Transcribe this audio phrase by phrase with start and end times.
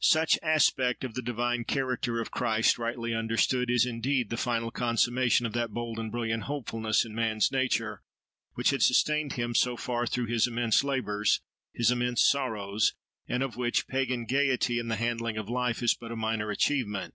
[0.00, 5.44] Such aspect of the divine character of Christ, rightly understood, is indeed the final consummation
[5.44, 8.02] of that bold and brilliant hopefulness in man's nature,
[8.54, 11.42] which had sustained him so far through his immense labours,
[11.74, 12.94] his immense sorrows,
[13.28, 17.12] and of which pagan gaiety in the handling of life, is but a minor achievement.